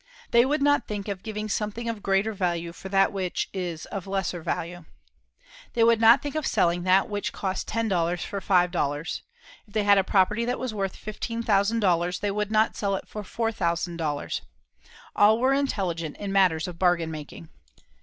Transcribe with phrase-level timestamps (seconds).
[0.31, 4.07] They would not think of giving something of greater value for that which is of
[4.07, 4.85] lesser value.
[5.73, 9.21] They would not think of selling that which cost ten dollars for five dollars.
[9.67, 13.21] If they had a property that was worth $15,000, they would not sell it for
[13.21, 14.41] $4,000.
[15.15, 17.49] All were intelligent in matters of bargain making.